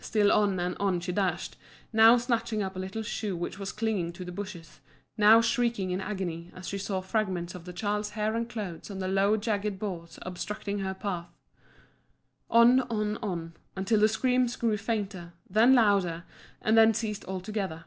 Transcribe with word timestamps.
Still 0.00 0.32
on 0.32 0.58
and 0.58 0.74
on 0.80 0.98
she 0.98 1.12
dashed, 1.12 1.56
now 1.92 2.16
snatching 2.16 2.60
up 2.60 2.74
a 2.74 2.78
little 2.80 3.04
shoe 3.04 3.36
which 3.36 3.56
was 3.56 3.70
clinging 3.70 4.12
to 4.14 4.24
the 4.24 4.32
bushes, 4.32 4.80
now 5.16 5.40
shrieking 5.40 5.90
with 5.92 6.00
agony 6.00 6.50
as 6.56 6.66
she 6.66 6.76
saw 6.76 7.00
fragments 7.00 7.54
of 7.54 7.66
the 7.66 7.72
child's 7.72 8.10
hair 8.10 8.34
and 8.34 8.50
clothes 8.50 8.90
on 8.90 8.98
the 8.98 9.06
low 9.06 9.36
jagged 9.36 9.78
boughs 9.78 10.18
obstructing 10.22 10.80
her 10.80 10.92
path. 10.92 11.28
On, 12.50 12.80
on, 12.90 13.16
on, 13.18 13.54
until 13.76 14.00
the 14.00 14.08
screams 14.08 14.56
grew 14.56 14.76
fainter, 14.76 15.34
then 15.48 15.72
louder, 15.76 16.24
and 16.60 16.76
then 16.76 16.92
ceased 16.92 17.24
altogether. 17.26 17.84